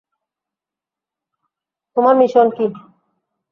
তোমার 1.97 2.15
মিশন 2.15 2.47
কি? 2.57 2.65